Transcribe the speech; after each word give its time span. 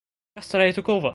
Castellet 0.35 0.73
took 0.75 0.89
over. 0.89 1.09